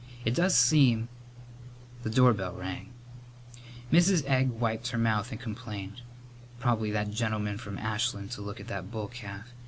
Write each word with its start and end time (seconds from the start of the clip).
It 0.25 0.33
does 0.33 0.55
seem" 0.55 1.09
The 2.01 2.09
doorbell 2.09 2.53
rang. 2.55 2.91
Mrs. 3.93 4.25
Egg 4.25 4.49
wiped 4.49 4.87
her 4.87 4.97
mouth 4.97 5.31
and 5.31 5.39
complained, 5.39 6.01
"Prob'ly 6.59 6.89
that 6.91 7.11
gentleman 7.11 7.59
from 7.59 7.77
Ashland 7.77 8.31
to 8.31 8.41
look 8.41 8.59
at 8.59 8.65
that 8.67 8.89
bull 8.89 9.09
calf. 9.09 9.49